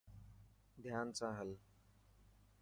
ڌيان 0.83 1.07
سان 1.17 1.31
هل. 1.39 1.49